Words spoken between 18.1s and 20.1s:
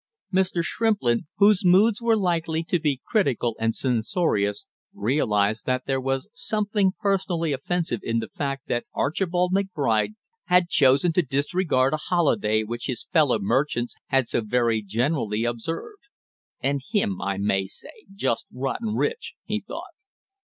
just rotten rich!" he thought.